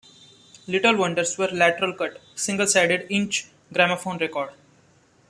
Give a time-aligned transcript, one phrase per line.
[0.65, 4.53] Little Wonders were lateral-cut single sided inch gramophone records.